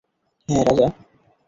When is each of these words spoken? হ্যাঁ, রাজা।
হ্যাঁ, 0.49 0.63
রাজা। 0.67 0.87